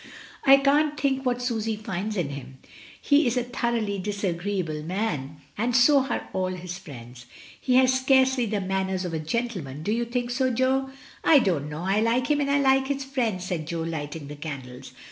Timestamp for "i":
0.45-0.57, 11.23-11.37, 11.83-11.99, 12.49-12.59